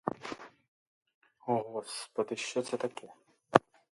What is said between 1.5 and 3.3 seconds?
господи, що це таке?